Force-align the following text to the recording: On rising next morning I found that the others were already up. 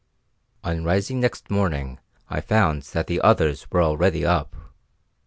On 0.63 0.83
rising 0.83 1.19
next 1.19 1.51
morning 1.51 1.99
I 2.27 2.41
found 2.41 2.81
that 2.81 3.05
the 3.05 3.21
others 3.21 3.69
were 3.69 3.83
already 3.83 4.25
up. 4.25 4.55